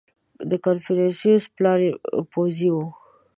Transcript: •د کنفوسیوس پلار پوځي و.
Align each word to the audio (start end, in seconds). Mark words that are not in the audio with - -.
•د 0.49 0.51
کنفوسیوس 0.65 1.43
پلار 1.55 1.79
پوځي 2.31 2.69
و. 2.71 2.75